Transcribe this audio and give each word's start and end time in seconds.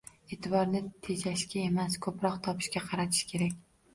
E’tiborni 0.35 0.79
tejashga 1.07 1.59
emas, 1.65 1.99
ko’proq 2.07 2.39
topishga 2.47 2.83
qaratish 2.87 3.23
kerak 3.33 3.55